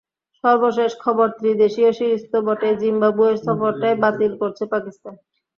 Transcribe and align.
সর্বশেষ 0.43 0.91
খবর, 1.03 1.27
ত্রিদেশীয় 1.37 1.91
সিরিজ 1.97 2.21
তো 2.31 2.37
বটেই, 2.45 2.75
জিম্বাবুয়ে 2.81 3.33
সফরটাই 3.45 3.95
বাতিল 4.03 4.31
করছে 4.41 4.63
পাকিস্তান। 4.73 5.13